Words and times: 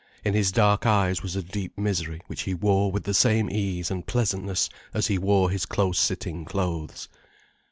In 0.25 0.33
his 0.33 0.51
dark 0.51 0.87
eyes 0.87 1.21
was 1.21 1.35
a 1.35 1.43
deep 1.43 1.77
misery 1.77 2.21
which 2.25 2.41
he 2.41 2.55
wore 2.55 2.91
with 2.91 3.03
the 3.03 3.13
same 3.13 3.51
ease 3.51 3.91
and 3.91 4.03
pleasantness 4.07 4.67
as 4.95 5.05
he 5.05 5.19
wore 5.19 5.51
his 5.51 5.67
close 5.67 5.99
sitting 5.99 6.43
clothes. 6.43 7.07